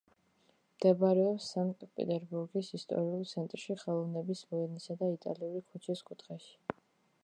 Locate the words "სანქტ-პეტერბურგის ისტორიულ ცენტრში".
1.55-3.79